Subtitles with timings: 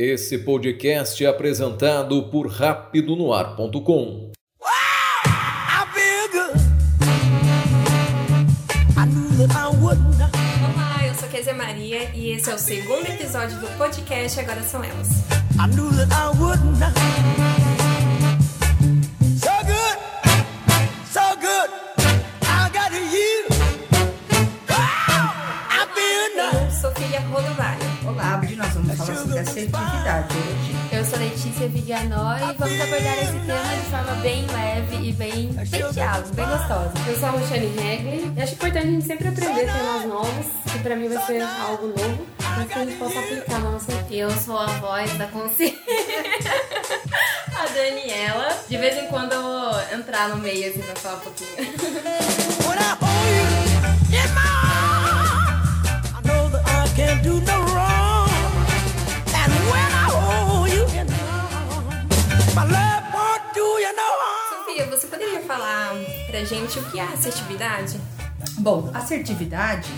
[0.00, 4.30] Esse podcast é apresentado por rapidonoar.com.
[10.62, 14.84] Olá, eu sou Kézia Maria e esse é o segundo episódio do podcast Agora São
[14.84, 15.08] Elas.
[25.92, 27.87] Feel Eu sou Filha Rodovalho.
[28.08, 30.96] Olá, hoje nós vamos falar sobre assertividade hoje.
[30.96, 35.52] Eu sou Letícia Viganó e vamos abordar esse tema de forma bem leve e bem,
[35.52, 36.92] bem diálogo, bem gostosa.
[37.06, 40.78] Eu sou a Roxane Regli e acho importante a gente sempre aprender temas novos, que
[40.78, 44.14] pra mim vai ser algo novo, mas que a gente possa aplicar na nossa vida.
[44.14, 45.78] Eu sou a voz da consciência.
[47.58, 48.58] a Daniela.
[48.70, 51.58] De vez em quando eu vou entrar no meio assim pra falar um pouquinho.
[56.98, 58.28] Know that I can't do no wrong.
[59.34, 61.18] And when I hold you in my
[61.54, 64.66] arms, my love won't do you no harm.
[64.66, 65.94] Sofia, você poderia falar
[66.30, 68.00] pra gente o que é assertividade?
[68.58, 69.88] Bom, assertividade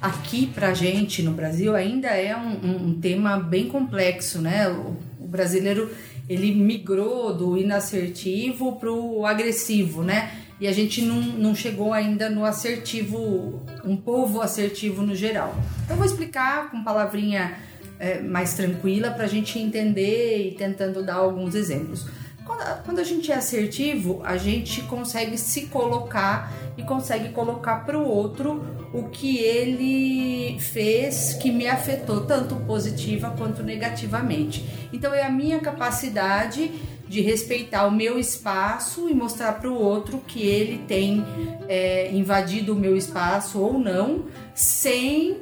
[0.00, 4.68] aqui pra gente no Brasil ainda é um, um- um tema bem complexo, né?
[4.68, 5.90] O, o brasileiro
[6.28, 10.30] ele migrou do inassertivo pro agressivo, né?
[10.60, 15.54] E a gente não, não chegou ainda no assertivo, um povo assertivo no geral.
[15.84, 17.56] Então eu vou explicar com palavrinha
[17.98, 22.06] é, mais tranquila pra gente entender e tentando dar alguns exemplos.
[22.44, 27.84] Quando a, quando a gente é assertivo, a gente consegue se colocar e consegue colocar
[27.86, 34.64] para o outro o que ele fez que me afetou tanto positiva quanto negativamente.
[34.92, 36.70] Então é a minha capacidade
[37.08, 41.24] de respeitar o meu espaço e mostrar para o outro que ele tem
[41.68, 44.24] é, invadido o meu espaço ou não,
[44.54, 45.38] sem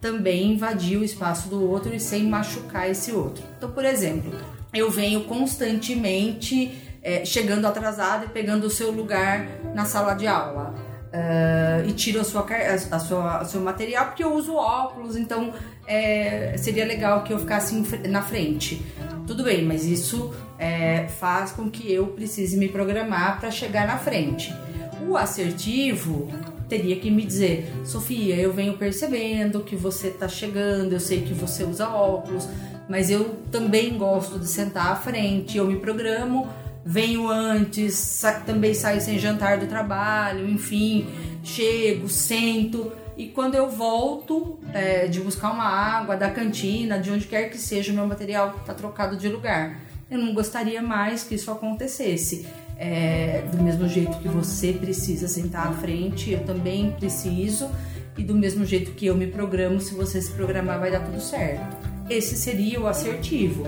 [0.00, 3.44] também invadir o espaço do outro e sem machucar esse outro.
[3.56, 4.32] Então, por exemplo,
[4.72, 10.74] eu venho constantemente é, chegando atrasado e pegando o seu lugar na sala de aula.
[11.16, 12.44] Ah, e tiro a sua,
[12.90, 15.54] a, sua, o seu material porque eu uso óculos, então
[15.86, 17.74] é, seria legal que eu ficasse
[18.06, 18.84] na frente.
[19.26, 23.98] Tudo bem, mas isso é, faz com que eu precise me programar para chegar na
[23.98, 24.54] frente.
[25.08, 26.28] O assertivo
[26.68, 31.34] teria que me dizer, Sofia, eu venho percebendo que você tá chegando, eu sei que
[31.34, 32.48] você usa óculos,
[32.88, 36.48] mas eu também gosto de sentar à frente, eu me programo,
[36.84, 41.06] venho antes, também saio sem jantar do trabalho, enfim,
[41.42, 42.92] chego, sento.
[43.16, 47.56] E quando eu volto é, de buscar uma água da cantina, de onde quer que
[47.56, 49.80] seja, o meu material tá trocado de lugar.
[50.10, 52.46] Eu não gostaria mais que isso acontecesse.
[52.78, 57.70] É, do mesmo jeito que você precisa sentar à frente, eu também preciso.
[58.18, 61.20] E do mesmo jeito que eu me programo, se você se programar, vai dar tudo
[61.20, 61.76] certo.
[62.08, 63.64] Esse seria o assertivo.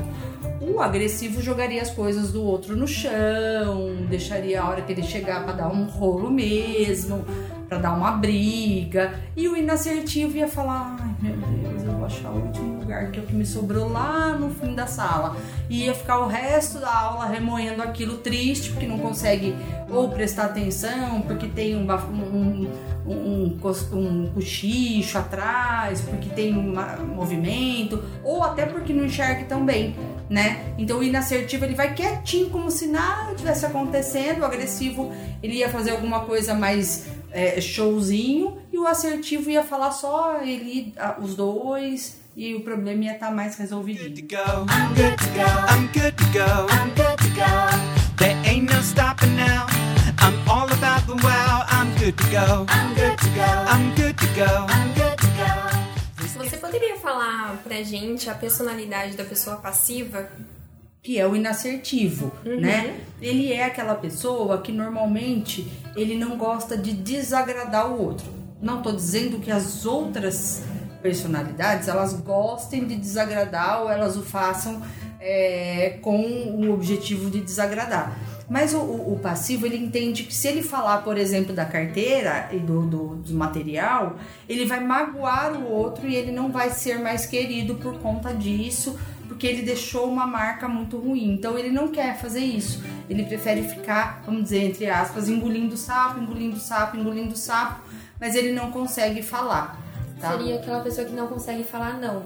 [0.61, 5.45] O agressivo jogaria as coisas do outro no chão, deixaria a hora que ele chegar
[5.45, 7.25] para dar um rolo mesmo,
[7.69, 9.15] para dar uma briga.
[9.37, 13.21] E o inassertivo ia falar: ai meu Deus, eu vou achar o último lugar que
[13.21, 15.37] é o que me sobrou lá no fim da sala.
[15.69, 19.55] E ia ficar o resto da aula remoendo aquilo triste, porque não consegue
[19.91, 22.71] ou prestar atenção, porque tem um, um,
[23.07, 23.61] um,
[23.93, 26.75] um, cochicho atrás, porque tem um
[27.15, 29.95] movimento, ou até porque não enxerga tão bem,
[30.29, 30.75] né?
[30.79, 35.13] Então o inassertivo ele vai quietinho, como se nada tivesse acontecendo, o agressivo
[35.43, 40.95] ele ia fazer alguma coisa mais é, showzinho, e o assertivo ia falar só ele,
[41.21, 44.15] os dois, e o problema ia estar mais resolvidinho.
[53.95, 54.67] good to go.
[56.45, 60.31] Você poderia falar pra gente a personalidade da pessoa passiva?
[61.03, 62.97] Que é o inassertivo, né?
[63.21, 65.67] Ele é aquela pessoa que normalmente
[65.97, 68.27] ele não gosta de desagradar o outro.
[68.61, 70.63] Não tô dizendo que as outras
[71.03, 74.83] personalidades elas gostem de desagradar ou elas o façam
[75.21, 78.17] é, com o objetivo de desagradar.
[78.49, 82.49] Mas o, o- o passivo ele entende que se ele falar, por exemplo, da carteira
[82.53, 84.17] e do, do, do material,
[84.49, 88.99] ele vai magoar o outro e ele não vai ser mais querido por conta disso,
[89.29, 91.35] porque ele deixou uma marca muito ruim.
[91.35, 92.83] Então ele não quer fazer isso.
[93.09, 97.83] Ele prefere ficar, vamos dizer, entre aspas, engolindo sapo, engolindo sapo, engolindo sapo,
[98.19, 99.79] mas ele não consegue falar.
[100.21, 100.33] Tá?
[100.33, 102.25] Seria aquela pessoa que não consegue falar não.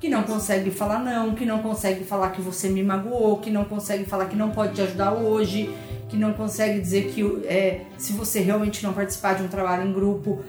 [0.00, 3.64] que não consegue falar não, que não consegue falar que você me magoou, que não
[3.64, 5.72] consegue falar que não pode te ajudar hoje,
[6.08, 9.92] que não consegue dizer que é, se você realmente não participar de um trabalho em
[9.92, 10.42] grupo,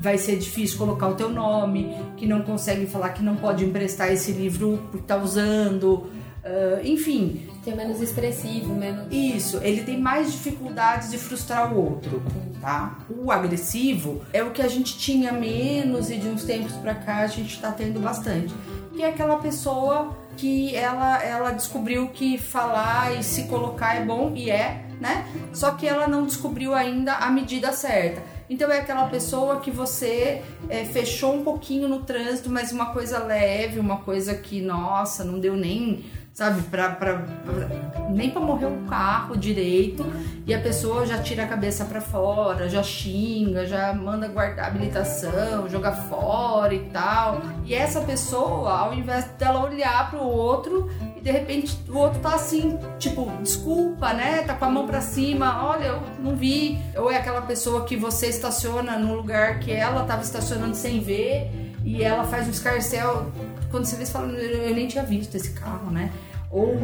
[0.00, 4.10] vai ser difícil colocar o teu nome, que não consegue falar que não pode emprestar
[4.10, 6.10] esse livro por estar usando,
[6.42, 9.06] ah, enfim, Que é menos expressivo, menos.
[9.10, 12.22] isso, ele tem mais dificuldades de frustrar o outro,
[12.62, 12.98] tá?
[13.10, 17.18] O agressivo é o que a gente tinha menos e de uns tempos pra cá
[17.18, 18.54] a gente tá tendo bastante.
[18.94, 24.32] Que é aquela pessoa que ela, ela descobriu que falar e se colocar é bom
[24.34, 25.26] e é, né?
[25.52, 28.22] Só que ela não descobriu ainda a medida certa.
[28.50, 33.20] Então é aquela pessoa que você é, fechou um pouquinho no trânsito, mas uma coisa
[33.20, 36.62] leve, uma coisa que, nossa, não deu nem sabe?
[36.62, 40.04] Pra, pra, pra- nem pra morrer um carro direito
[40.46, 45.68] e a pessoa já tira a cabeça pra fora, já xinga, já manda guardar habilitação,
[45.68, 47.40] jogar fora e tal.
[47.64, 52.34] E essa pessoa, ao invés dela olhar pro outro e de repente o outro tá
[52.34, 54.42] assim, tipo, desculpa, né?
[54.42, 56.80] Tá com a mão pra cima, olha, eu não vi.
[56.96, 61.69] Ou é aquela pessoa que você estaciona no lugar que ela tava estacionando sem ver
[61.84, 63.30] e ela faz um escarcel
[63.70, 66.10] quando você vê, você fala, eu nem tinha visto esse carro, né?
[66.50, 66.76] Ou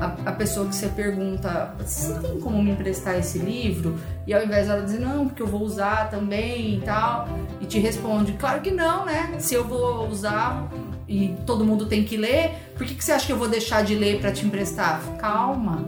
[0.00, 3.98] a, a pessoa que você pergunta, você tem como me emprestar esse livro?
[4.26, 7.28] E ao invés dela dizer, não, porque eu vou usar também e tal,
[7.60, 9.34] e te responde, claro que não, né?
[9.38, 10.66] Se eu vou usar
[11.06, 13.84] e todo mundo tem que ler, por que, que você acha que eu vou deixar
[13.84, 15.02] de ler para te emprestar?
[15.18, 15.84] Calma.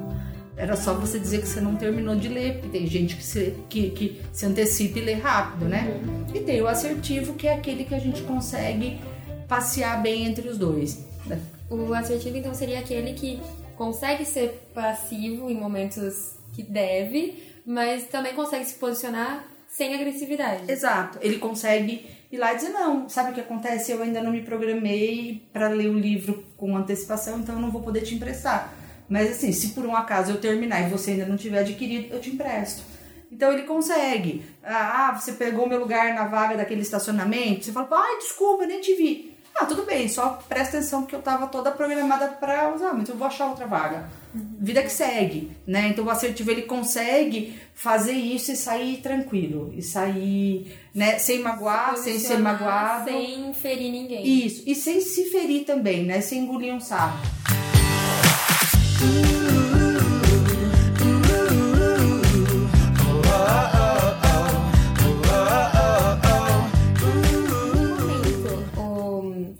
[0.63, 3.53] Era só você dizer que você não terminou de ler, porque tem gente que se,
[3.69, 6.01] que, que se antecipa e lê rápido, né?
[6.33, 9.01] E tem o assertivo, que é aquele que a gente consegue
[9.49, 11.05] passear bem entre os dois.
[11.69, 13.41] O assertivo, então, seria aquele que
[13.77, 20.71] consegue ser passivo em momentos que deve, mas também consegue se posicionar sem agressividade.
[20.71, 21.19] Exato.
[21.21, 23.91] Ele consegue ir lá e dizer, não, sabe o que acontece?
[23.91, 27.83] Eu ainda não me programei para ler o livro com antecipação, então eu não vou
[27.83, 28.73] poder te emprestar.
[29.13, 32.19] Mas assim, se por um acaso eu terminar e você ainda não tiver adquirido, eu
[32.19, 32.83] te empresto.
[33.31, 34.43] Então ele consegue.
[34.65, 38.81] Ah, você pegou meu lugar na vaga daquele estacionamento, você fala, ai, desculpa, eu nem
[38.81, 39.37] te vi.
[39.55, 43.15] Ah, tudo bem, só presta atenção que eu tava toda programada para usar, mas eu
[43.15, 44.09] vou achar outra vaga.
[44.33, 45.89] Vida que segue, né?
[45.89, 51.99] Então o assertivo ele consegue fazer isso e sair tranquilo, e sair, né, sem magoar,
[51.99, 53.11] sem ser magoado.
[53.11, 54.27] Sem ferir ninguém.
[54.27, 56.23] Isso, e sem se ferir também, né?
[56.23, 57.19] Sem engolir um sapo.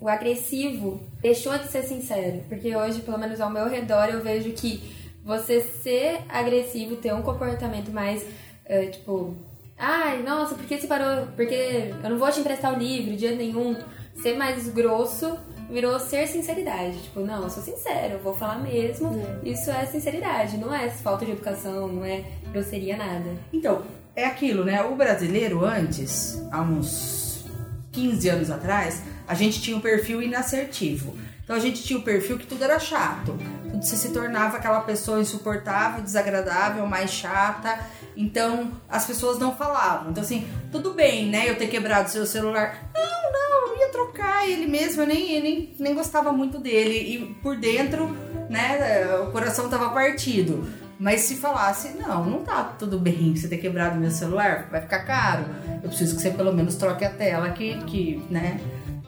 [0.03, 2.43] O, agressivo deixou de ser sincero.
[2.49, 4.83] Porque hoje, pelo menos ao meu redor, eu vejo que
[5.25, 8.25] você ser agressivo, ter um comportamento mais,
[8.65, 9.37] eh, tipo,
[9.79, 11.27] ai, nossa, por que você parou?
[11.37, 13.77] Porque eu não vou te emprestar o livro, dia nenhum.
[14.17, 15.39] Ser mais grosso
[15.73, 17.03] virou ser sinceridade.
[17.03, 19.11] Tipo, não, eu sou sincero, eu vou falar mesmo.
[19.43, 23.31] Isso é sinceridade, não é falta de educação, não é grosseria, nada.
[23.53, 23.83] Então,
[24.15, 24.83] é aquilo, né?
[24.83, 27.47] O brasileiro antes, há uns
[27.91, 31.17] 15 anos atrás, a gente tinha um perfil inassertivo.
[31.45, 33.37] Então a gente tinha o perfil que tudo era chato.
[33.71, 37.79] Tudo você se tornava aquela pessoa insuportável, desagradável, mais chata.
[38.17, 40.11] Então as pessoas não falavam.
[40.11, 41.51] Então assim, tudo bem, né?
[41.51, 42.91] Eu ter quebrado seu celular.
[42.95, 45.03] Não, não, eu ia trocar ele mesmo.
[45.03, 46.95] Eu nem, nem, nem gostava muito dele.
[46.95, 48.17] E por dentro,
[48.49, 49.07] né?
[49.27, 50.65] O coração tava partido.
[51.03, 55.01] Mas se falasse, não, não tá tudo bem você ter quebrado meu celular, vai ficar
[55.01, 55.47] caro.
[55.83, 58.61] Eu preciso que você pelo menos troque a tela que, que né?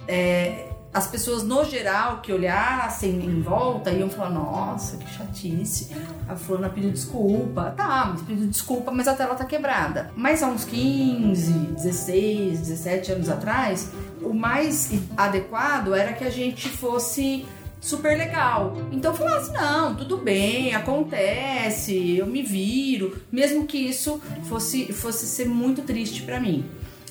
[0.08, 5.90] É, as pessoas no geral que olhassem em volta iam falar, nossa, que chatice.
[6.28, 7.74] A fulana pediu desculpa.
[7.76, 10.12] Tá, mas pediu desculpa, mas a tela tá quebrada.
[10.14, 13.90] Mas há uns 15, 16, 17 anos atrás,
[14.22, 17.44] o mais adequado era que a gente fosse
[17.80, 18.76] super legal.
[18.92, 25.48] Então falasse, não, tudo bem, acontece, eu me viro, mesmo que isso fosse, fosse ser
[25.48, 26.64] muito triste pra mim.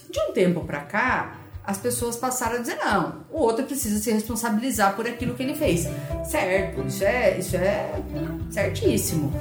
[0.09, 4.11] De um tempo pra cá, as pessoas passaram a dizer, não, o outro precisa se
[4.11, 5.87] responsabilizar por aquilo que ele fez.
[6.25, 7.89] Certo, isso é, isso é
[8.49, 9.31] certíssimo.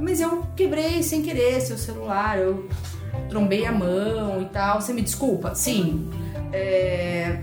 [0.00, 2.68] Mas eu quebrei sem querer seu celular, eu
[3.28, 5.54] trombei a mão e tal, você me desculpa?
[5.54, 6.08] Sim.
[6.52, 7.40] É,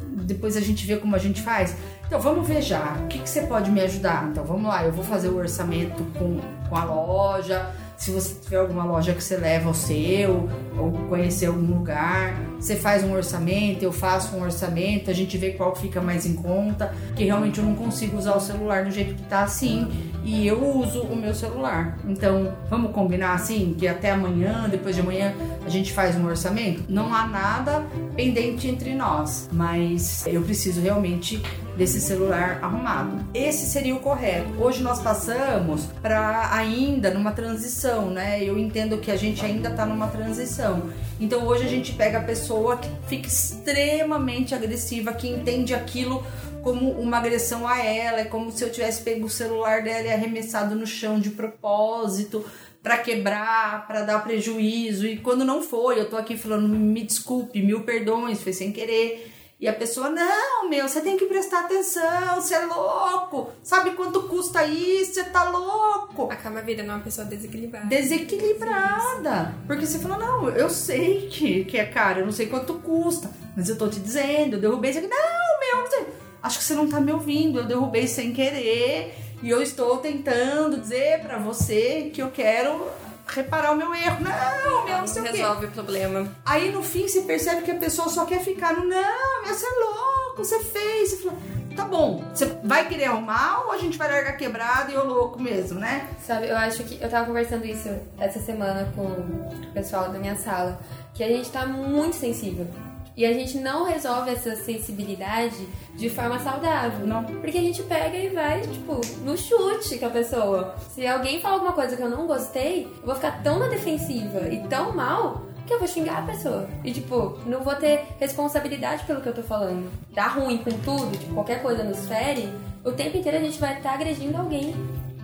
[0.00, 1.76] depois a gente vê como a gente faz.
[2.06, 4.28] Então vamos ver já, o que, que você pode me ajudar?
[4.30, 7.70] Então vamos lá, eu vou fazer o orçamento com, com a loja.
[8.04, 10.46] Se você tiver alguma loja que você leva o seu,
[10.78, 15.52] ou conhecer algum lugar, você faz um orçamento, eu faço um orçamento, a gente vê
[15.52, 19.14] qual fica mais em conta, que realmente eu não consigo usar o celular do jeito
[19.14, 19.88] que tá assim,
[20.22, 21.98] e eu uso o meu celular.
[22.06, 25.32] Então, vamos combinar assim, que até amanhã, depois de amanhã,
[25.64, 26.84] a gente faz um orçamento?
[26.86, 31.42] Não há nada pendente entre nós, mas eu preciso realmente
[31.76, 33.24] desse celular arrumado.
[33.34, 34.62] Esse seria o correto.
[34.62, 38.42] Hoje nós passamos para ainda numa transição, né?
[38.42, 40.90] Eu entendo que a gente ainda tá numa transição.
[41.20, 46.24] Então hoje a gente pega a pessoa que fica extremamente agressiva, que entende aquilo
[46.62, 50.12] como uma agressão a ela, é como se eu tivesse pego o celular dela e
[50.12, 52.44] arremessado no chão de propósito
[52.82, 55.06] para quebrar, para dar prejuízo.
[55.06, 59.33] E quando não foi, eu tô aqui falando, me desculpe, mil perdões, foi sem querer.
[59.64, 63.50] E a pessoa, não, meu, você tem que prestar atenção, você é louco.
[63.62, 65.14] Sabe quanto custa isso?
[65.14, 66.30] Você tá louco.
[66.30, 67.86] Acaba virando uma pessoa desequilibrada.
[67.86, 69.54] Desequilibrada.
[69.66, 73.30] Porque você falou, não, eu sei que, que é caro, eu não sei quanto custa.
[73.56, 75.08] Mas eu tô te dizendo, eu derrubei isso aqui.
[75.08, 76.06] Não, meu, não sei.
[76.42, 77.60] acho que você não tá me ouvindo.
[77.60, 79.14] Eu derrubei sem querer.
[79.42, 82.86] E eu estou tentando dizer pra você que eu quero
[83.34, 84.18] reparar o meu erro.
[84.22, 85.32] Não, meu, não sei o quê.
[85.32, 86.28] Resolve o problema.
[86.44, 89.66] Aí no fim você percebe que a pessoa só quer ficar no não, meu, você
[89.66, 91.10] é louco, você fez.
[91.10, 91.36] Você fala,
[91.74, 95.40] tá bom, você vai querer arrumar ou a gente vai largar quebrado e eu louco
[95.40, 96.08] mesmo, né?
[96.24, 97.88] Sabe, eu acho que eu tava conversando isso
[98.18, 100.78] essa semana com o pessoal da minha sala,
[101.12, 102.66] que a gente tá muito sensível.
[103.16, 107.06] E a gente não resolve essa sensibilidade de forma saudável.
[107.06, 107.24] Não.
[107.24, 110.74] Porque a gente pega e vai, tipo, no chute com a pessoa.
[110.90, 114.48] Se alguém fala alguma coisa que eu não gostei, eu vou ficar tão na defensiva
[114.48, 116.68] e tão mal que eu vou xingar a pessoa.
[116.82, 119.90] E, tipo, não vou ter responsabilidade pelo que eu tô falando.
[120.12, 122.52] Dá ruim com tudo, tipo, qualquer coisa nos fere,
[122.84, 124.74] o tempo inteiro a gente vai estar agredindo alguém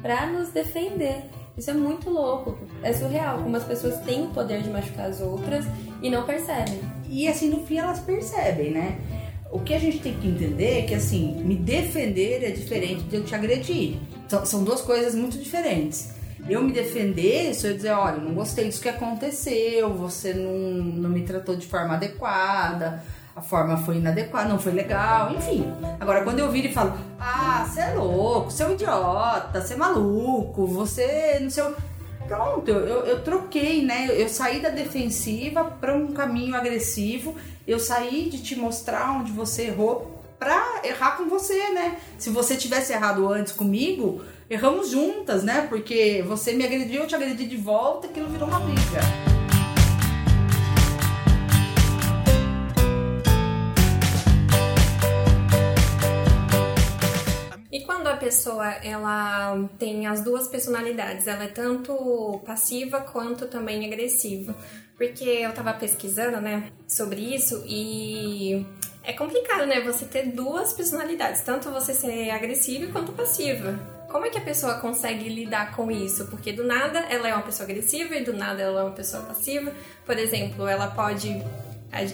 [0.01, 1.25] pra nos defender.
[1.59, 2.57] Isso é muito louco.
[2.83, 5.67] É surreal como as pessoas têm o poder de machucar as outras
[6.01, 6.81] e não percebem.
[7.11, 8.99] E assim, no fim elas percebem, né?
[9.51, 13.17] O que a gente tem que entender é que assim, me defender é diferente de
[13.17, 13.99] eu te agredir.
[14.29, 16.11] São, são duas coisas muito diferentes.
[16.49, 21.11] Eu me defender, se eu dizer, olha, não gostei disso que aconteceu, você não, não
[21.11, 23.03] me tratou de forma adequada,
[23.35, 25.65] a forma foi inadequada, não foi legal, enfim.
[25.99, 29.75] Agora, quando eu viro e falo, ah, você é louco, você é um idiota, você
[29.75, 31.77] é maluco, você não sei o.
[32.31, 34.07] Pronto, eu, eu, troquei, né?
[34.09, 37.35] Eu, saí da defensiva para um caminho agressivo,
[37.67, 41.99] eu saí de te mostrar onde você errou pra errar com você, né?
[42.19, 45.67] Se você tivesse errado antes comigo, erramos juntas, né?
[45.69, 49.30] Porque você me agrediu, eu te agredi de volta, aquilo virou uma briga.
[58.21, 64.55] Pessoa ela tem as duas personalidades, ela é tanto passiva quanto também agressiva.
[64.97, 68.67] Porque eu tava pesquisando, né, sobre isso e
[69.03, 73.79] é complicado, né, você ter duas personalidades, tanto você ser agressiva quanto passiva.
[74.11, 76.27] Como é que a pessoa consegue lidar com isso?
[76.27, 79.23] Porque do nada ela é uma pessoa agressiva e do nada ela é uma pessoa
[79.23, 79.73] passiva.
[80.05, 81.43] Por exemplo, ela pode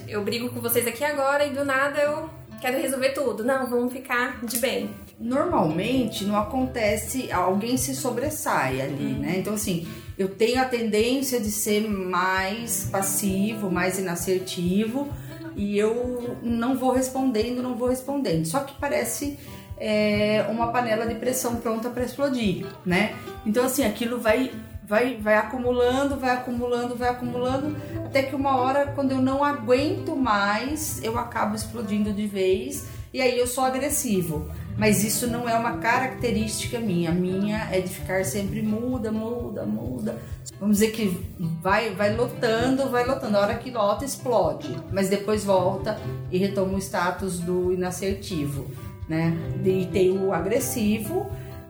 [0.07, 3.43] eu brigo com vocês aqui agora e do nada eu quero resolver tudo.
[3.43, 4.89] Não, vamos ficar de bem.
[5.19, 9.35] Normalmente não acontece, alguém se sobressai ali, né?
[9.37, 9.87] Então, assim,
[10.17, 15.07] eu tenho a tendência de ser mais passivo, mais inassertivo
[15.55, 18.45] e eu não vou respondendo, não vou respondendo.
[18.45, 19.39] Só que parece
[19.79, 23.15] é, uma panela de pressão pronta para explodir, né?
[23.45, 24.51] Então, assim, aquilo vai
[24.87, 27.75] vai, vai acumulando, vai acumulando, vai acumulando,
[28.05, 33.21] até que uma hora, quando eu não aguento mais, eu acabo explodindo de vez e
[33.21, 34.49] aí eu sou agressivo.
[34.77, 37.09] Mas isso não é uma característica minha.
[37.09, 40.21] A minha é de ficar sempre muda, muda, muda.
[40.59, 41.19] Vamos dizer que
[41.63, 43.37] vai, vai lotando, vai lotando.
[43.37, 44.69] A hora que lota, explode.
[44.91, 45.99] Mas depois volta
[46.31, 48.67] e retoma o status do inassertivo,
[49.09, 49.35] né?
[49.65, 51.27] E tem o agressivo,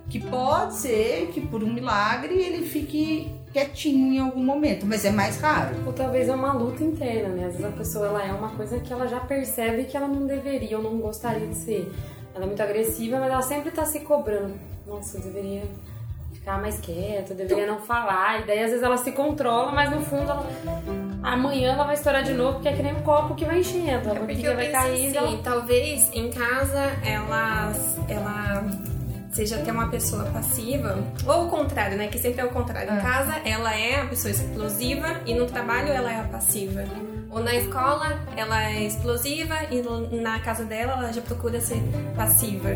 [0.09, 5.11] que pode ser que por um milagre ele fique quietinho em algum momento, mas é
[5.11, 5.75] mais raro.
[5.85, 7.45] Ou talvez é uma luta inteira, né?
[7.45, 10.25] Às vezes a pessoa ela é uma coisa que ela já percebe que ela não
[10.25, 11.91] deveria ou não gostaria de ser.
[12.33, 14.53] Ela é muito agressiva, mas ela sempre tá se cobrando.
[14.85, 15.63] Nossa, eu deveria
[16.31, 18.41] ficar mais quieta, eu deveria não falar.
[18.41, 20.47] E daí às vezes ela se controla, mas no fundo ela...
[21.23, 24.11] amanhã ela vai estourar de novo, porque é que nem um copo que vai enchendo.
[24.11, 25.37] A Porque barriga eu vai e assim, ela...
[25.43, 27.73] talvez em casa ela,
[28.07, 28.86] ela
[29.37, 32.07] seja até uma pessoa passiva, ou o contrário, né?
[32.07, 32.91] Que sempre é o contrário.
[32.91, 33.01] Em É.
[33.01, 36.83] casa ela é a pessoa explosiva e no trabalho ela é a passiva.
[37.29, 39.81] Ou na escola ela é explosiva e
[40.21, 41.81] na casa dela ela já procura ser
[42.15, 42.69] passiva.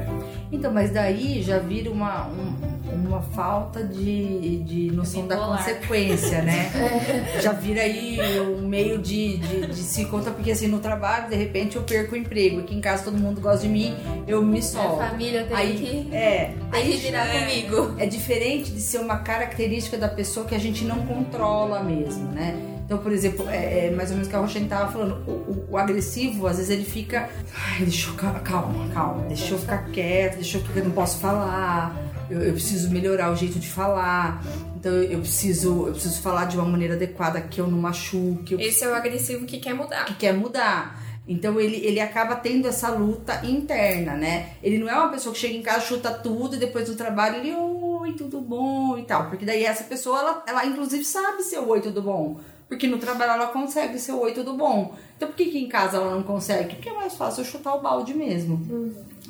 [0.52, 6.70] Então, mas daí já vira uma, um- uma falta de, de noção da consequência, né?
[7.42, 11.36] Já vira aí um meio de, de, de se conta, porque assim, no trabalho, de
[11.36, 12.60] repente, eu perco o emprego.
[12.60, 13.96] Aqui em casa todo mundo gosta de mim,
[14.28, 15.02] eu me solto.
[15.02, 15.78] A família tem aí,
[16.10, 17.40] que, é, tem aí que virar é.
[17.40, 17.96] comigo.
[17.98, 22.56] é diferente de ser uma característica da pessoa que a gente não controla mesmo, né?
[22.92, 25.32] Então, por exemplo, é, é mais ou menos o que a Roxane tava falando, o,
[25.32, 27.30] o- o agressivo, às vezes ele fica.
[27.56, 28.16] Ai, deixa eu.
[28.16, 30.62] ca- Calma, calma, deixa eu ficar quieto, deixa eu.
[30.62, 31.96] porque eu não posso falar,
[32.30, 34.44] eu, eu preciso melhorar o jeito de falar.
[34.76, 38.56] Então eu preciso, eu preciso falar de uma maneira adequada que eu não machuque.
[38.56, 40.04] Eu Esse é o agressivo que quer mudar.
[40.04, 41.02] que quer mudar.
[41.26, 44.50] Então ele, ele acaba tendo essa luta interna, né?
[44.62, 47.38] Ele não é uma pessoa que chega em casa, chuta tudo e depois do trabalho
[47.38, 49.30] ele, oi, tudo bom e tal.
[49.30, 52.40] Porque daí essa pessoa, ela, ela inclusive sabe ser oi, tudo bom.
[52.72, 54.96] Porque no trabalho ela consegue ser oi, tudo bom.
[55.18, 56.76] Então por que, que em casa ela não consegue?
[56.76, 58.56] Porque é mais fácil eu chutar o balde mesmo.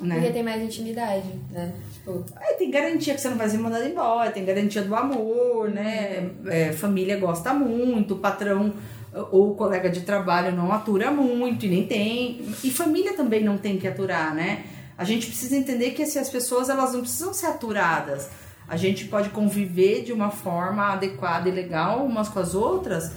[0.00, 0.14] Né?
[0.14, 1.72] Porque tem mais intimidade, né?
[1.92, 5.70] Tipo, É, tem garantia que você não vai ser mandado embora, tem garantia do amor,
[5.70, 6.30] né?
[6.46, 8.72] É, família gosta muito, patrão
[9.32, 12.42] ou colega de trabalho não atura muito e nem tem.
[12.62, 14.62] E família também não tem que aturar, né?
[14.96, 18.30] A gente precisa entender que assim, as pessoas elas não precisam ser aturadas.
[18.68, 23.10] A gente pode conviver de uma forma adequada e legal umas com as outras,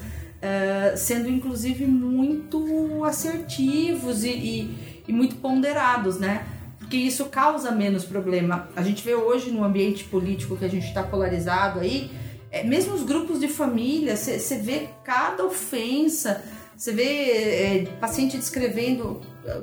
[0.46, 6.46] eh, sendo inclusive muito assertivos e, e- e muito ponderados, né?
[6.80, 8.68] Porque isso causa menos problema.
[8.76, 12.12] A gente vê hoje no ambiente político que a gente está polarizado aí,
[12.52, 16.44] é, mesmo os grupos de família, você vê cada ofensa,
[16.78, 19.22] você vê é, paciente descrevendo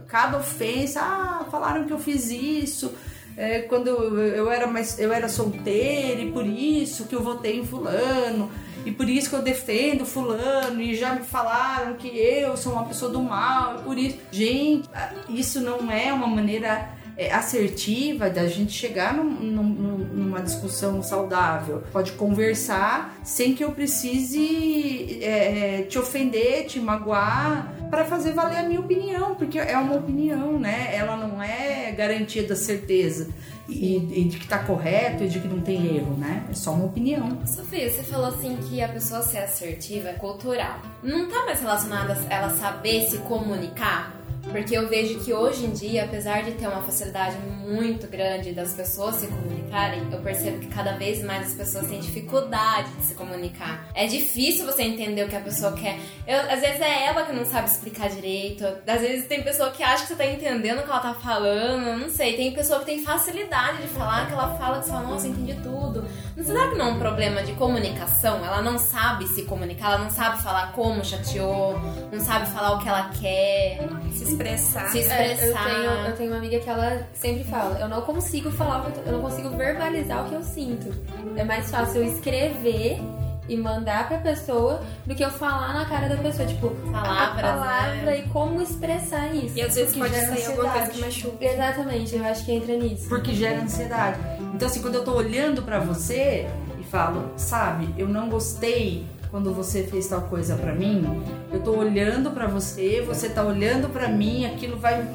[0.08, 2.92] cada ofensa, ah, falaram que eu fiz isso.
[3.36, 7.54] é, quando eu, eu era mais eu era solteira e por isso que eu votei
[7.60, 8.50] em fulano
[8.84, 12.84] e por isso que eu defendo fulano e já me falaram que eu sou uma
[12.84, 14.16] pessoa do mal e por isso.
[14.30, 14.88] Gente
[15.28, 21.82] isso não é uma maneira é, assertiva da gente chegar num- num- numa discussão saudável.
[21.92, 28.62] Pode conversar sem que eu precise é, te ofender te magoar para fazer valer a
[28.62, 30.90] minha opinião porque é uma opinião né?
[30.94, 33.28] Ela não é garantia da certeza
[33.72, 36.72] e, e de que tá correto e de que não tem erro né é só
[36.72, 40.80] uma opinião Sofia, você falou assim que a pessoa ser assertiva é cultural.
[41.02, 44.21] Não tá mais relacionada a ela saber se comunicar?
[44.50, 48.74] Porque eu vejo que hoje em dia, apesar de ter uma facilidade muito grande das
[48.74, 53.14] pessoas se comunicarem, eu percebo que cada vez mais as pessoas têm dificuldade de se
[53.14, 53.88] comunicar.
[53.94, 55.98] É difícil você entender o que a pessoa quer.
[56.26, 58.64] Eu, às vezes é ela que não sabe explicar direito.
[58.86, 61.98] Às vezes tem pessoa que acha que você tá entendendo o que ela tá falando.
[61.98, 62.36] Não sei.
[62.36, 66.04] Tem pessoa que tem facilidade de falar, que ela fala que você nossa, entendi tudo.
[66.36, 68.44] Não será que não é um problema de comunicação?
[68.44, 71.78] Ela não sabe se comunicar, ela não sabe falar como chateou,
[72.10, 74.88] não sabe falar o que ela quer, Se expressar.
[74.90, 75.64] se É, eu, expressar.
[75.64, 79.20] tenho, eu tenho uma amiga que ela sempre fala: eu não consigo falar, eu não
[79.20, 80.92] consigo verbalizar o que eu sinto.
[81.36, 83.00] É mais fácil eu escrever
[83.48, 87.52] e mandar pra pessoa do que eu falar na cara da pessoa, tipo, Palavras, a
[87.56, 88.18] palavra né?
[88.20, 89.58] e como expressar isso.
[89.58, 90.90] E às vezes pode gera sair alguma coisa ansiedade.
[90.92, 91.44] que machuca.
[91.44, 93.08] Exatamente, eu acho que entra nisso.
[93.08, 94.18] porque gera ansiedade.
[94.54, 99.54] Então, assim, quando eu tô olhando pra você e falo, sabe, eu não gostei quando
[99.54, 104.06] você fez tal coisa pra mim, eu tô olhando pra você, você tá olhando pra
[104.06, 105.08] mim, aquilo vai,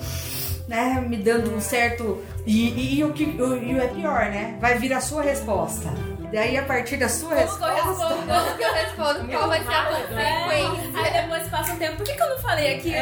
[0.68, 2.18] né, me dando um certo.
[2.44, 4.58] E, e, e o que e é pior, né?
[4.60, 5.94] Vai vir a sua resposta.
[6.32, 8.08] Daí, a partir da sua Como que eu resposta.
[8.08, 8.28] respondo?
[8.28, 9.28] Como que eu respondo?
[9.32, 11.02] Qual vai ser a consequência?
[11.04, 12.98] Aí depois passa um tempo, por que, que eu não falei aquilo?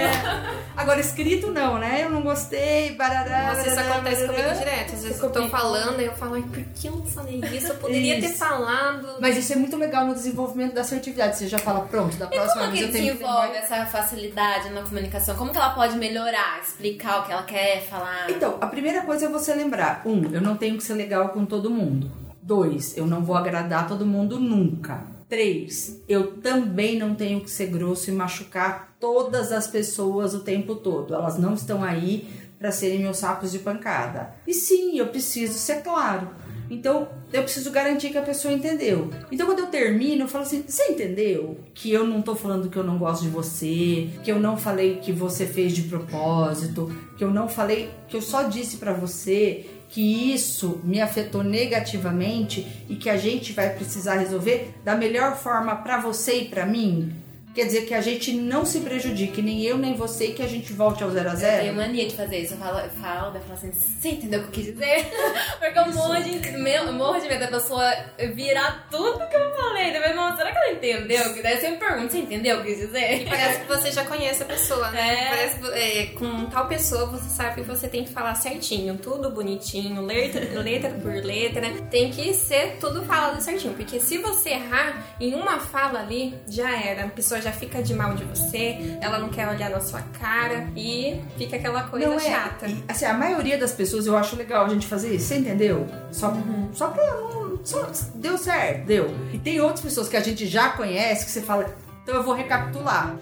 [0.78, 2.02] Agora, escrito não, né?
[2.04, 3.48] Eu não gostei, barará.
[3.56, 4.44] Nossa, isso barará, acontece barará.
[4.44, 4.94] comigo direto.
[4.94, 7.68] Às vezes eu tô falando e eu falo, ai, por que eu não falei isso?
[7.68, 8.38] Eu poderia ter Isso.
[8.38, 9.18] falado.
[9.20, 11.38] Mas isso é muito legal no desenvolvimento da assertividade.
[11.38, 14.70] Você já fala, pronto, da próxima como que vez eu tenho que desenvolve essa facilidade
[14.70, 15.36] na comunicação?
[15.36, 18.30] Como que ela pode melhorar, explicar o que ela quer falar?
[18.30, 21.44] Então, a primeira coisa é você lembrar: um, eu não tenho que ser legal com
[21.46, 22.25] todo mundo.
[22.46, 25.04] Dois, eu não vou agradar todo mundo nunca.
[25.28, 30.76] Três, eu também não tenho que ser grosso e machucar todas as pessoas o tempo
[30.76, 31.16] todo.
[31.16, 32.30] Elas não estão aí
[32.60, 34.36] para serem meus sacos de pancada.
[34.46, 36.30] E sim, eu preciso ser claro.
[36.70, 39.10] Então, eu preciso garantir que a pessoa entendeu.
[39.32, 41.58] Então, quando eu termino, eu falo assim: você entendeu?
[41.74, 44.98] Que eu não tô falando que eu não gosto de você, que eu não falei
[44.98, 49.66] que você fez de propósito, que eu não falei, que eu só disse pra você
[49.89, 55.76] que isso me afetou negativamente e que a gente vai precisar resolver da melhor forma
[55.76, 57.25] pra você e pra mim.
[57.56, 60.48] Quer dizer que a gente não se prejudique, nem eu nem você, e que a
[60.48, 61.76] gente volte ao zero a Eu tenho zero.
[61.76, 62.54] mania de fazer isso.
[62.54, 65.10] Eu falo, eu falo, daí eu falo assim, você entendeu o que eu quis dizer?
[65.58, 67.96] Porque eu morro de, meu, eu morro de medo da pessoa
[68.34, 69.94] virar tudo que eu falei.
[69.94, 71.41] Daí, não, será que ela entendeu?
[71.41, 73.26] Daí eu sempre pergunto, você entendeu o que eu quis dizer?
[73.30, 75.24] Parece que você já conhece a pessoa, né?
[75.24, 75.30] É.
[75.30, 79.30] Parece que é, com tal pessoa você sabe que você tem que falar certinho, tudo
[79.30, 81.72] bonitinho, letra, letra por letra.
[81.89, 83.74] Tem que ser tudo falado certinho.
[83.76, 87.06] Porque se você errar em uma fala ali, já era.
[87.06, 90.68] A pessoa já fica de mal de você, ela não quer olhar na sua cara
[90.76, 92.20] e fica aquela coisa Não é.
[92.20, 92.68] chata.
[92.68, 95.86] E, assim, a maioria das pessoas eu acho legal a gente fazer isso, você entendeu?
[96.12, 96.34] Só,
[96.74, 97.60] só pra não.
[97.64, 99.16] Só, deu certo, deu.
[99.34, 101.66] E tem outras pessoas que a gente já conhece que você fala.
[102.04, 103.16] Então eu vou recapitular.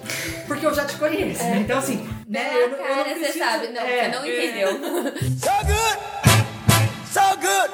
[0.47, 1.41] Porque eu já te conheço.
[1.43, 1.59] né?
[1.59, 2.49] Então, assim, né?
[2.49, 3.67] Pela Eu, não- eu não cara, você preciso- sabe.
[3.69, 4.67] Não, é, você não entendeu.
[5.39, 5.97] So good,
[7.11, 7.69] so good.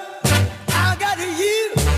[0.69, 1.88] I got you.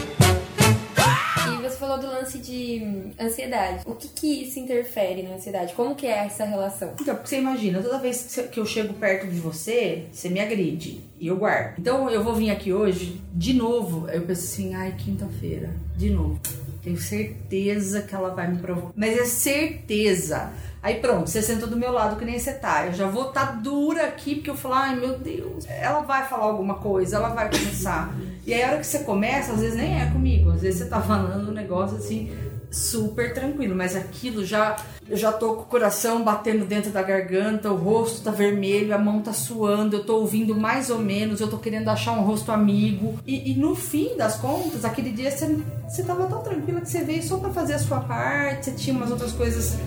[1.71, 3.83] Você falou do lance de hum, ansiedade.
[3.85, 5.73] O que que isso interfere na ansiedade?
[5.73, 6.95] Como que é essa relação?
[6.99, 11.01] Então, porque você imagina, toda vez que eu chego perto de você, você me agride
[11.17, 11.79] e eu guardo.
[11.79, 16.41] Então eu vou vir aqui hoje, de novo, eu penso assim, ai, quinta-feira, de novo.
[16.83, 18.91] Tenho certeza que ela vai me provocar.
[18.93, 20.51] Mas é certeza.
[20.83, 22.87] Aí pronto, você sentou do meu lado que nem você tá.
[22.87, 26.45] Eu já vou estar dura aqui, porque eu falo, ai meu Deus, ela vai falar
[26.45, 28.13] alguma coisa, ela vai começar.
[28.45, 30.85] E aí a hora que você começa, às vezes nem é comigo, às vezes você
[30.89, 32.31] tá falando um negócio assim
[32.71, 34.77] super tranquilo, mas aquilo já
[35.07, 38.97] eu já tô com o coração batendo dentro da garganta, o rosto tá vermelho, a
[38.97, 42.49] mão tá suando, eu tô ouvindo mais ou menos, eu tô querendo achar um rosto
[42.49, 43.19] amigo.
[43.27, 47.03] E, e no fim das contas, aquele dia você, você tava tão tranquila que você
[47.03, 49.77] veio só pra fazer a sua parte, você tinha umas outras coisas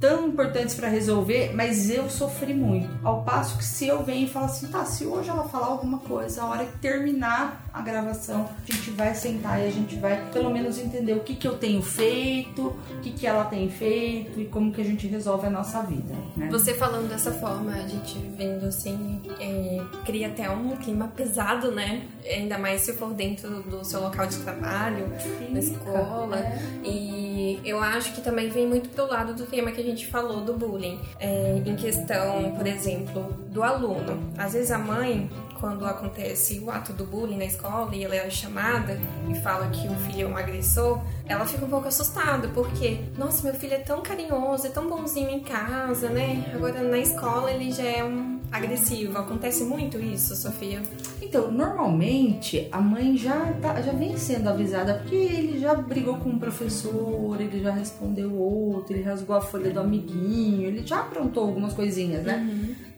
[0.00, 2.88] tão importantes pra resolver, mas eu sofri muito.
[3.02, 5.98] Ao passo que se eu venho e falo assim, tá, se hoje ela falar alguma
[5.98, 10.30] coisa, a hora que terminar a gravação, a gente vai sentar e a gente vai
[10.32, 14.40] pelo menos entender o que que eu tenho feito, o que que ela tem feito
[14.40, 16.48] e como que a gente resolve a nossa vida, né?
[16.50, 22.02] Você falando dessa forma, a gente vendo assim, é, cria até um clima pesado, né?
[22.24, 25.06] Ainda mais se for dentro do seu local de trabalho,
[25.50, 26.42] na escola.
[26.84, 30.40] E eu acho que também vem muito pro lado do tema que a gente falou
[30.40, 31.00] do bullying.
[31.20, 34.32] É, em questão, por exemplo, do aluno.
[34.36, 38.30] Às vezes a mãe, quando acontece o ato do bullying na escola e ela é
[38.30, 43.00] chamada e fala que o filho é um agressor, ela fica um pouco assustada, porque,
[43.16, 46.52] nossa, meu filho é tão carinhoso, é tão bonzinho em casa, né?
[46.54, 49.18] Agora na escola ele já é um agressivo.
[49.18, 50.82] Acontece muito isso, Sofia?
[51.20, 56.30] Então, normalmente a mãe já, tá, já vem sendo avisada porque ele já brigou com
[56.30, 61.44] um professor, ele já respondeu outro, ele rasgou a folha do amiguinho, ele já aprontou
[61.44, 62.38] algumas coisinhas, né?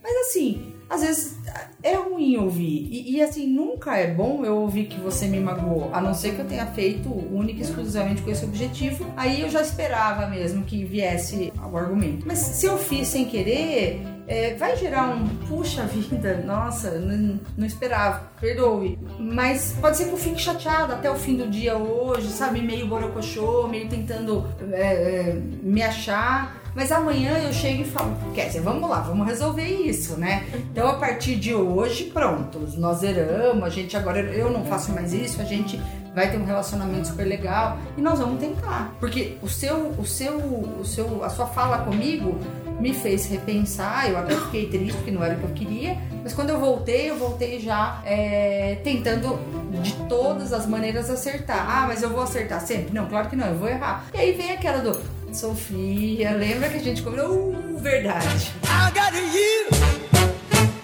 [0.03, 1.37] Mas assim, às vezes
[1.83, 2.88] é ruim ouvir.
[2.90, 6.35] E, e, assim, nunca é bom eu ouvir que você me magoou, a não ser
[6.35, 9.07] que eu tenha feito única e exclusivamente com esse objetivo.
[9.16, 12.26] Aí eu já esperava mesmo que viesse o argumento.
[12.26, 17.66] Mas se eu fiz sem querer, é, vai gerar um puxa vida, nossa, não, não
[17.66, 18.98] esperava, perdoe.
[19.18, 22.61] Mas pode ser que eu fique chateada até o fim do dia hoje, sabe?
[22.61, 26.60] Meio borocochô, meio tentando é, é, me achar.
[26.74, 30.46] Mas amanhã eu chego e falo, quer dizer, vamos lá, vamos resolver isso, né?
[30.72, 35.12] Então a partir de hoje, pronto, nós zeramos, a gente agora, eu não faço mais
[35.12, 35.80] isso, a gente
[36.14, 38.94] vai ter um relacionamento super legal e nós vamos tentar.
[38.98, 42.37] Porque o seu, o seu, o seu, a sua fala comigo
[42.80, 46.33] me fez repensar, eu até fiquei triste porque não era o que eu queria, mas
[46.33, 49.38] quando eu voltei, eu voltei já é, tentando
[49.83, 51.66] de todas as maneiras acertar.
[51.68, 52.92] Ah, mas eu vou acertar sempre?
[52.92, 54.04] Não, claro que não, eu vou errar.
[54.14, 54.98] E aí vem aquela do
[55.33, 57.53] Sofia, lembra que a gente combinou?
[57.53, 58.53] Uh, verdade.
[58.64, 59.71] I got you.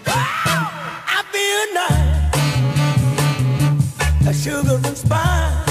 [0.07, 2.07] I feel nice.
[4.29, 5.67] A sugar and spice.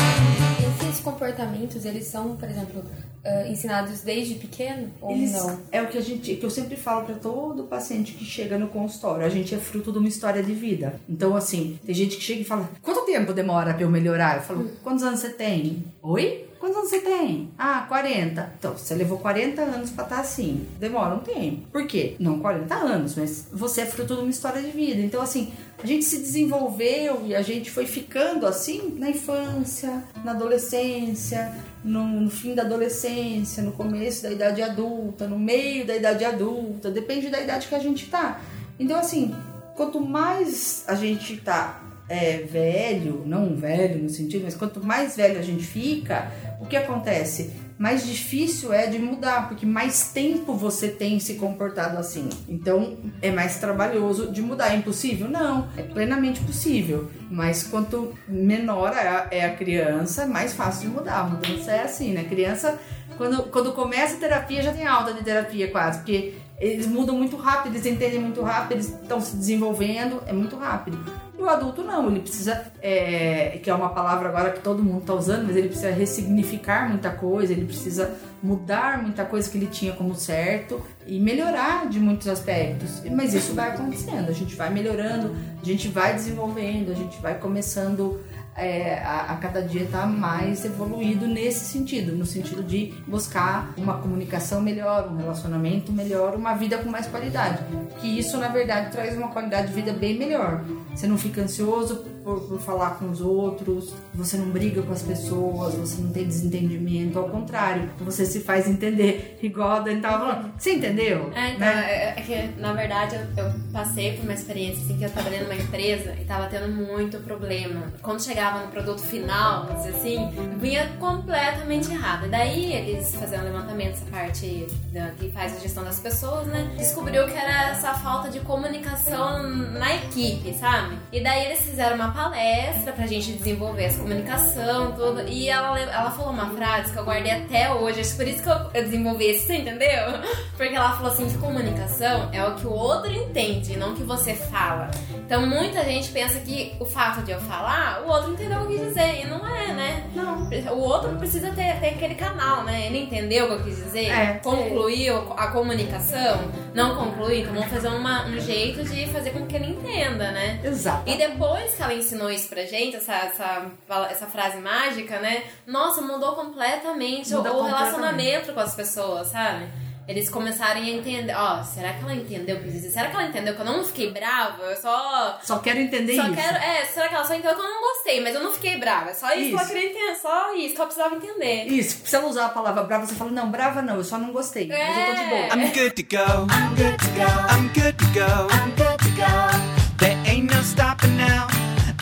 [0.82, 2.84] Esses comportamentos, eles são, por exemplo,
[3.24, 5.60] ah, ensinados desde pequeno ou Eles- não?
[5.72, 8.68] É o que a gente, que eu sempre falo pra todo paciente que chega no
[8.68, 9.26] consultório.
[9.26, 11.00] A gente é fruto de uma história de vida.
[11.10, 14.36] Então, assim, tem gente que chega e fala: quanto tempo demora pra eu melhorar?
[14.38, 15.84] Eu falo: quantos anos você tem?
[16.04, 16.46] Oi?
[16.66, 17.52] Quantos anos você tem?
[17.60, 18.54] Ah, 40.
[18.58, 20.66] Então, você levou 40 anos pra estar assim.
[20.80, 21.68] Demora um tempo.
[21.72, 22.16] Por quê?
[22.20, 25.00] Não 40 anos, mas você é fruto de uma história de vida.
[25.00, 30.32] Então, assim, a gente se desenvolveu e a gente foi ficando assim na infância, na
[30.32, 36.26] adolescência, no, no fim da adolescência, no começo da idade adulta, no meio da idade
[36.26, 38.42] adulta, depende da idade que a gente tá.
[38.80, 39.36] Então, assim,
[39.76, 45.40] quanto mais a gente tá é, velho, não velho no sentido, mas quanto mais velho
[45.40, 47.52] a gente fica, o que acontece?
[47.78, 52.30] Mais difícil é de mudar, porque mais tempo você tem se comportado assim.
[52.48, 54.72] Então é mais trabalhoso de mudar.
[54.72, 55.28] É impossível?
[55.28, 57.12] Não, é plenamente possível.
[57.30, 61.20] Mas quanto menor é a, é a criança, mais fácil de mudar.
[61.20, 62.24] A mudança é assim, né?
[62.24, 62.80] Criança,
[63.18, 67.36] quando, quando começa a terapia, já tem alta de terapia quase, porque eles mudam muito
[67.36, 70.98] rápido, eles entendem muito rápido, eles estão se desenvolvendo, é muito rápido.
[71.38, 75.02] E o adulto não, ele precisa, é, que é uma palavra agora que todo mundo
[75.02, 79.68] está usando, mas ele precisa ressignificar muita coisa, ele precisa mudar muita coisa que ele
[79.68, 83.02] tinha como certo e melhorar de muitos aspectos.
[83.12, 87.38] Mas isso vai acontecendo, a gente vai melhorando, a gente vai desenvolvendo, a gente vai
[87.38, 88.20] começando
[88.56, 93.98] é, a, a cada dia estar mais evoluído nesse sentido, no sentido de buscar uma
[93.98, 97.60] comunicação melhor, um relacionamento melhor, uma vida com mais qualidade.
[98.00, 100.64] Que isso, na verdade, traz uma qualidade de vida bem melhor.
[100.94, 105.04] Você não fica ansioso por, por falar com os outros, você não briga com as
[105.04, 110.18] pessoas, você não tem desentendimento, ao contrário, você se faz entender, igual a Dani tava
[110.26, 110.52] falando.
[110.58, 111.32] Você entendeu?
[111.36, 111.86] É, então, Né?
[111.88, 115.42] é, é que, na verdade, eu, eu passei por uma experiência assim, que eu trabalhei
[115.42, 117.94] numa empresa e tava tendo muito problema.
[118.02, 122.26] Quando chegava no produto final, vamos dizer assim, vinha completamente errado.
[122.26, 126.48] E daí eles faziam um levantamento, essa parte da, que faz a gestão das pessoas,
[126.48, 126.74] né?
[126.76, 130.98] Descobriu que era essa falta de comunicação na equipe, sabe?
[131.12, 135.22] E daí eles fizeram uma palestra pra gente desenvolver essa comunicação, tudo.
[135.28, 138.00] E ela, ela falou uma frase que eu guardei até hoje.
[138.00, 140.20] Acho que por isso que eu, eu desenvolvi isso, entendeu?
[140.56, 144.04] Porque ela falou assim que comunicação é o que o outro entende, não o que
[144.04, 144.90] você fala.
[145.14, 148.78] Então muita gente pensa que o fato de eu falar, o outro entendeu o que
[148.78, 149.22] dizer.
[149.22, 150.10] E não é, né?
[150.16, 150.50] Não.
[150.74, 152.88] O outro não precisa ter, ter aquele canal, né?
[152.88, 154.10] Ele entendeu o que eu quis dizer?
[154.10, 154.40] É.
[154.42, 156.40] Concluiu a comunicação?
[156.76, 157.40] Não concluiu?
[157.40, 160.60] Então vamos fazer uma- um jeito de fazer com que ele entenda, né?
[160.64, 161.10] Exato.
[161.10, 163.66] E depois que ela ensinou isso pra gente, essa, essa,
[164.12, 165.44] essa frase mágica, né?
[165.66, 167.86] Nossa, mudou completamente o- Muda o completamente.
[167.86, 169.66] relacionamento com as pessoas, sabe?
[170.08, 172.92] Eles começarem a entender, ó, será que ela entendeu o que eu dizer?
[172.92, 174.62] Será que ela entendeu que eu não fiquei brava?
[174.62, 175.40] Eu só.
[175.42, 176.36] Só quero entender Só isso.
[176.36, 176.58] quero.
[176.58, 179.10] É, será que ela só entendeu que eu não gostei, mas eu não fiquei brava?
[179.10, 179.74] É só isso, que ela Isso.
[179.74, 181.66] queria entender, só isso que ela precisava entender.
[181.66, 184.32] Isso, se ela usar a palavra brava, você fala, não, brava não, eu só não
[184.32, 184.68] gostei.
[184.68, 185.40] Mas eu tô de boa.
[185.40, 185.50] É.
[185.56, 186.46] I'm good to go.
[186.54, 187.56] I'm good to go.
[187.56, 188.54] I'm good to go.
[188.54, 189.98] I'm good to go.
[189.98, 191.48] There ain't no stopping now.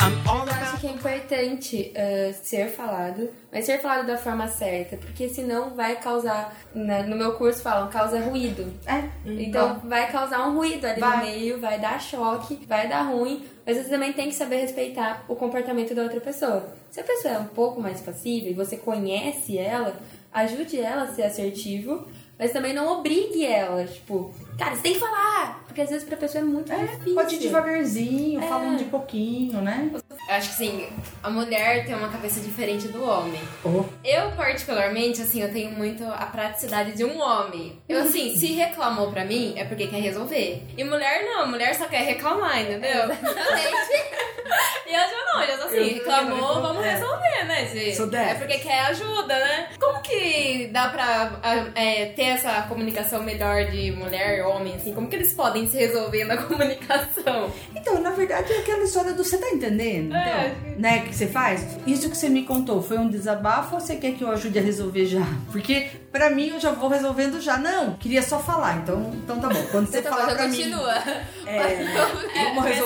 [0.07, 5.29] Eu acho que é importante eh, ser falado, mas ser falado da forma certa, porque
[5.29, 8.73] senão vai causar, na- no meu curso falam, causa ruído.
[8.85, 11.17] É, Então vai causar um ruído ali Vai.
[11.17, 15.23] no meio, vai dar choque, vai dar ruim, mas você também tem que saber respeitar
[15.29, 16.67] o comportamento da outra pessoa.
[16.91, 19.95] Se a pessoa é um pouco mais passiva e você conhece ela,
[20.33, 22.05] ajude ela a ser assertivo,
[22.43, 26.17] mas também não obrigue ela, tipo, cara, você tem que falar, porque às vezes pra
[26.17, 27.15] pessoa é muito difícil.
[27.15, 28.47] pode ir devagarzinho, É.
[28.49, 29.89] falando de pouquinho, né?
[30.27, 30.87] Eu acho que sim,
[31.21, 33.41] a mulher tem uma cabeça diferente do homem.
[33.63, 37.77] Oh, Eu, particularmente, assim, eu tenho muito a praticidade de um homem.
[37.89, 40.63] Eu, assim, se reclamou pra mim, é porque quer resolver.
[40.77, 43.09] E mulher não, mulher só quer reclamar, entendeu?
[44.87, 46.91] e eu já não, eu já tô assim, Eu reclamou, vamos é.
[46.91, 47.93] resolver, né?
[47.93, 49.69] Sou é porque quer ajuda, né?
[49.79, 54.93] Como que dá pra é, ter essa comunicação melhor de mulher e homem, assim?
[54.93, 57.51] Como que eles podem se resolver na comunicação?
[57.75, 60.12] Então, na verdade, é aquela história do você tá entendendo?
[60.15, 60.55] É.
[60.67, 61.65] Então, né, que você faz?
[61.85, 64.61] Isso que você me contou foi um desabafo ou você quer que eu ajude a
[64.61, 65.21] resolver já?
[65.51, 67.57] Porque pra mim eu já vou resolvendo já.
[67.57, 68.77] Não, queria só falar.
[68.77, 69.63] Então, então tá bom.
[69.71, 70.93] Quando você Então, falar mas pra continua.
[70.95, 71.11] mim,
[71.47, 72.82] é, vamos porque resolver assim, né,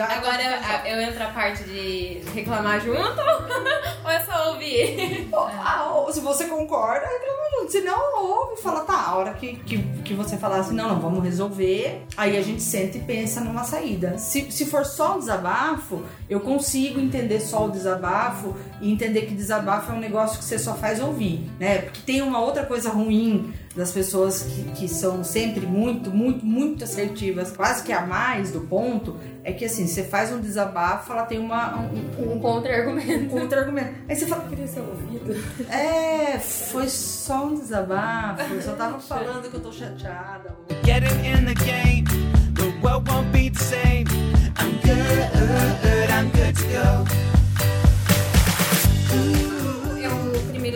[0.00, 0.06] já.
[0.16, 3.20] Agora eu, eu entro a parte de reclamar junto
[4.04, 5.28] ou é só ouvir?
[5.30, 7.72] Pô, se você concorda, reclama junto.
[7.72, 10.88] Se não, ouve e fala, tá, a hora que, que, que você falar assim, não,
[10.88, 14.16] não, vamos resolver, aí a gente senta e pensa numa saída.
[14.18, 19.34] Se, se for só um desabafo, eu consigo entender só o desabafo e entender que
[19.34, 21.82] desabafo é um negócio que você só faz ouvir, né?
[21.82, 26.82] Porque tem uma outra coisa ruim das pessoas que, que são sempre muito, muito, muito
[26.84, 31.24] assertivas, quase que a mais do ponto, é que assim, você faz um desabafo, ela
[31.24, 33.12] tem uma, um, Um contra-argumento.
[33.24, 33.94] um contra-argumento.
[34.08, 35.36] Aí você fala, Queria ser ouvido.
[35.70, 38.42] é, foi só um desabafo.
[38.52, 40.52] Eu só tava falando que eu tô chateada.
[40.84, 42.04] Getting in the game.
[42.54, 44.04] The world won't be the same.
[44.58, 46.10] I'm good.
[46.10, 47.29] I'm good to go.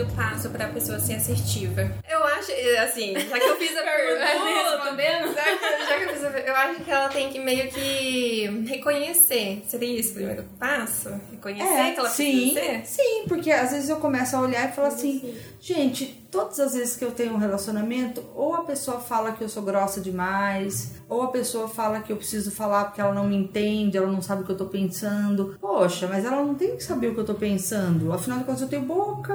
[0.05, 1.91] Primeiro passo pra pessoa ser assertiva.
[2.09, 2.51] Eu acho,
[2.83, 6.49] assim, já que eu fiz a pergunta, já que, já que eu fiz a pergunta,
[6.49, 9.63] eu acho que ela tem que meio que reconhecer.
[9.67, 11.09] Seria isso o primeiro passo?
[11.31, 12.85] Reconhecer que ela É, sim, precisa ser?
[12.85, 16.97] sim, porque às vezes eu começo a olhar e falo assim, gente, todas as vezes
[16.97, 21.21] que eu tenho um relacionamento, ou a pessoa fala que eu sou grossa demais, ou
[21.21, 24.41] a pessoa fala que eu preciso falar porque ela não me entende, ela não sabe
[24.41, 25.57] o que eu tô pensando.
[25.61, 28.11] Poxa, mas ela não tem que saber o que eu tô pensando.
[28.11, 29.33] Afinal de contas, eu tenho boca.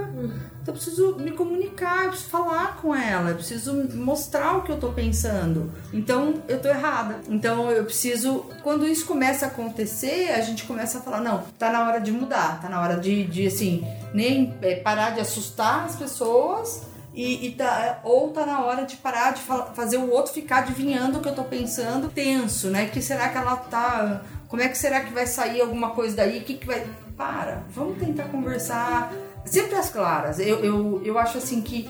[0.61, 4.73] Então eu preciso me comunicar, eu preciso falar com ela, eu preciso mostrar o que
[4.73, 5.73] eu tô pensando.
[5.95, 7.21] Então eu tô errada.
[7.29, 8.45] Então eu preciso.
[8.63, 12.13] Quando isso começa a acontecer, a gente começa a falar: não, tá na hora de
[12.13, 16.90] mudar, tá na hora de, de assim, nem é, parar de assustar as pessoas.
[17.13, 20.59] E, e tá, ou tá na hora de parar de fa- fazer o outro ficar
[20.59, 22.87] adivinhando o que eu tô pensando, tenso, né?
[22.87, 24.23] Que será que ela tá.
[24.49, 26.39] Como é que será que vai sair alguma coisa daí?
[26.39, 26.87] O que, que vai.
[27.17, 29.13] Para, vamos tentar conversar.
[29.45, 30.39] Sempre as claras.
[30.39, 31.89] Eu, eu, eu acho assim que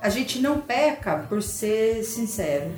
[0.00, 2.70] a gente não peca por ser sincero,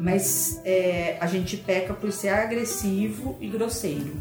[0.00, 4.16] mas é, a gente peca por ser agressivo e grosseiro.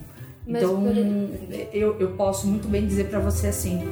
[0.46, 0.96] Mas então, por-
[1.74, 3.90] eu, eu posso muito bem dizer pra você assim: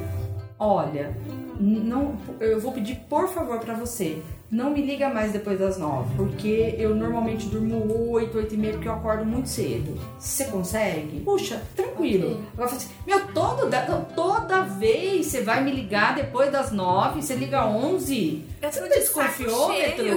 [0.58, 1.12] Olha,
[1.58, 6.14] não, eu vou pedir por favor pra você, não me liga mais depois das nove,
[6.16, 9.98] porque eu normalmente durmo oito, oito e meia, porque eu acordo muito cedo.
[10.16, 11.20] Você consegue?
[11.20, 12.28] Puxa, tranquilo.
[12.34, 12.40] Ok.
[12.54, 13.82] Agora fala assim, meu, todo, da-
[14.14, 18.44] toda vez você vai me ligar depois das nove, você liga onze.
[18.62, 20.04] Eu Você não tem de saco desconfiômetro?
[20.04, 20.16] cheio.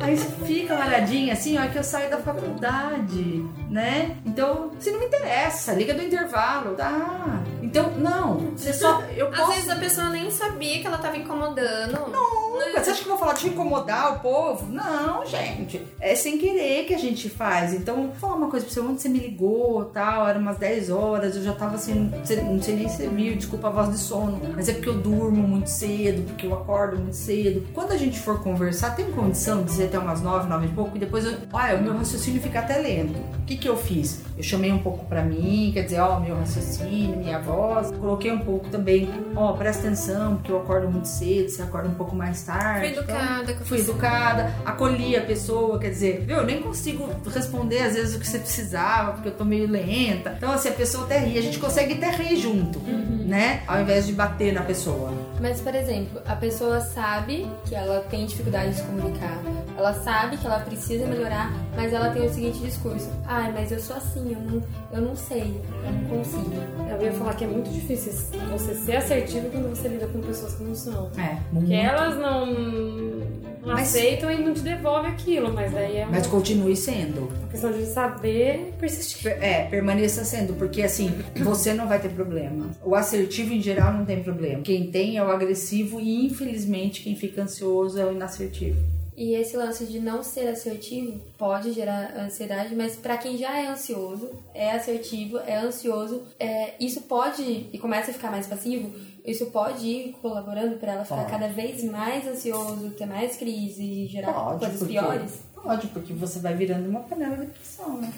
[0.00, 4.16] Aí você fica malhadinha assim, ó, que eu saio da faculdade, né?
[4.26, 7.40] Então, se não me interessa, liga do intervalo, tá?
[7.70, 9.00] Então, não, você só.
[9.16, 9.52] Eu Às posso.
[9.52, 11.92] vezes a pessoa nem sabia que ela tava incomodando.
[12.10, 12.82] Nunca.
[12.82, 14.66] Você acha que eu vou falar de incomodar o povo?
[14.72, 15.80] Não, gente.
[16.00, 17.72] É sem querer que a gente faz.
[17.72, 18.80] Então, vou falar uma coisa pra você.
[18.80, 22.40] Ontem você me ligou tal, era umas 10 horas, eu já tava assim, não sei-
[22.42, 24.40] não sei nem se você viu, desculpa a voz de sono.
[24.54, 27.66] Mas é porque eu durmo muito cedo, porque eu acordo muito cedo.
[27.72, 30.96] Quando a gente for conversar, tem condição de dizer até umas 9, 9 e pouco,
[30.96, 33.16] e depois eu, olha, o meu raciocínio fica até lento.
[33.18, 34.20] O que que eu fiz?
[34.40, 37.90] Eu chamei um pouco pra mim, quer dizer, ó, meu raciocínio, minha voz.
[37.90, 41.94] Coloquei um pouco também, ó, presta atenção, porque eu acordo muito cedo, você acorda um
[41.94, 42.88] pouco mais tarde.
[42.88, 47.82] Fui educada com Fui educada, acolhi a pessoa, quer dizer, viu, eu nem consigo responder
[47.82, 50.32] às vezes o que você precisava, porque eu tô meio lenta.
[50.38, 53.62] Então, assim, a pessoa até ri, a gente consegue até rir junto, né?
[53.66, 55.12] Ao invés de bater na pessoa.
[55.38, 59.38] Mas, por exemplo, a pessoa sabe que ela tem dificuldade de se comunicar,
[59.80, 63.80] ela sabe que ela precisa melhorar, mas ela tem o seguinte discurso: ai, mas eu
[63.80, 64.62] sou assim, eu não,
[64.92, 66.52] eu não sei, eu não consigo.
[66.90, 68.12] Eu ia falar que é muito difícil
[68.50, 71.10] você ser assertivo quando você lida com pessoas que não são.
[71.18, 76.02] É, Porque elas não, não Mas- aceitam e não te devolvem aquilo, mas daí é
[76.04, 77.30] uma Mas continue sendo.
[77.50, 79.22] questão de saber persistir.
[79.22, 82.66] Per- É, permaneça sendo, porque assim, você não vai ter problema.
[82.84, 84.62] O assertivo em geral não tem problema.
[84.62, 88.78] Quem tem é o agressivo e infelizmente quem fica ansioso é o inassertivo.
[89.16, 93.66] E esse lance de não ser assertivo pode gerar ansiedade, mas pra quem já é
[93.66, 98.90] ansioso, é assertivo, é ansioso, é, isso pode, e começa a ficar mais passivo,
[99.24, 101.30] isso pode ir colaborando pra ela ficar Pode.
[101.30, 105.42] cada vez mais ansioso, ter mais crise e gerar Pode, coisas porque, piores.
[105.54, 108.12] Pode, porque você vai virando uma panela de pressão, né?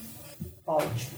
[0.64, 1.11] Pode.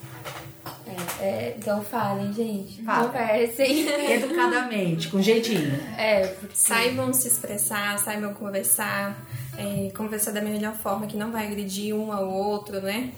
[0.86, 2.82] É, é, então falem, gente.
[2.82, 3.08] Fala.
[3.08, 3.86] Conversem.
[4.12, 5.74] Educadamente, com jeitinho.
[5.98, 9.16] É, porque Saibam se expressar, saibam conversar,
[9.58, 13.12] é, conversar da melhor forma que não vai agredir um ao outro, né?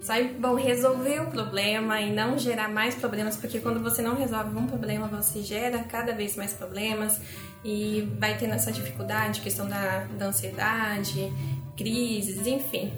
[0.00, 4.66] Saibam resolver o problema e não gerar mais problemas, porque quando você não resolve um
[4.66, 7.20] problema, você gera cada vez mais problemas
[7.64, 11.32] e vai tendo essa dificuldade, questão da, da ansiedade,
[11.76, 12.92] crises, enfim.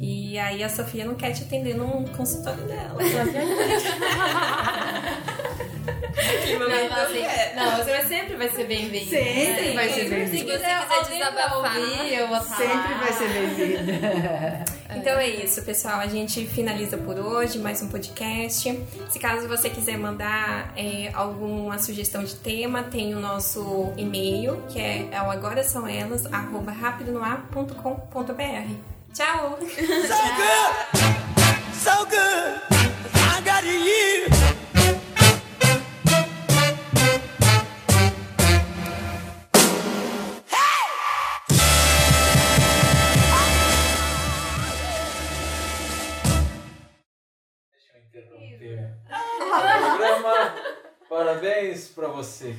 [0.00, 2.98] E aí a Sofia não quer te atender num consultório dela.
[6.58, 6.66] Não,
[7.04, 7.22] assim,
[7.54, 9.08] não, você vai- sempre vai ser bem-vindo.
[9.10, 10.48] Sempre vai ser Se bem-vindo.
[10.48, 10.78] você quiser
[11.08, 11.76] desabafar,
[12.12, 14.64] eu vou estar Sempre vai ser bem-vinda.
[14.96, 16.00] Então é isso, pessoal.
[16.00, 18.86] A gente finaliza por hoje mais um podcast.
[19.10, 24.80] Se caso você quiser mandar é, alguma sugestão de tema, tem o nosso e-mail, que
[24.80, 28.72] é, é o agora são elas, arroba rapidonoar.com.br.
[29.14, 29.58] Tchau!
[29.60, 29.68] So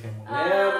[0.00, 0.72] que é mulher.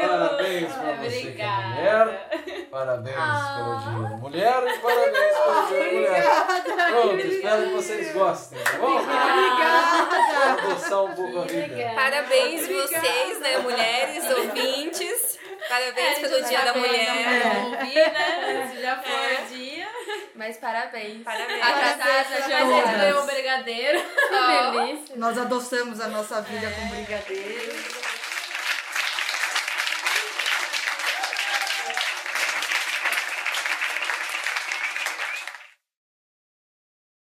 [0.00, 2.28] Parabéns pra você que é mulher.
[2.70, 3.16] Parabéns
[3.56, 6.24] pelo dia da mulher e parabéns pelo dia da mulher.
[6.90, 8.96] Pronto, espero que vocês gostem, tá bom?
[8.98, 10.52] Obrigada.
[10.52, 11.92] Adoçar um pouco a vida.
[11.94, 15.38] Parabéns vocês, né, mulheres, ouvintes.
[15.68, 17.56] Parabéns pelo Dia da Mulher.
[17.64, 18.70] ouvir, né?
[18.72, 19.67] Se já for o dia.
[20.34, 21.22] Mas parabéns.
[21.22, 21.60] Parabéns.
[22.48, 24.02] Já vou é comer um brigadeiro.
[24.72, 25.16] Delícia.
[25.16, 28.07] Nós adoçamos a nossa vida com brigadeiro.